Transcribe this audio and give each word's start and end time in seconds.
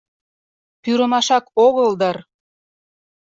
—Пӱрымашак 0.81 1.45
огыл 1.65 1.89
дыр! 1.99 2.17